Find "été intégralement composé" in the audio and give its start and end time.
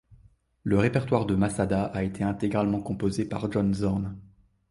2.01-3.23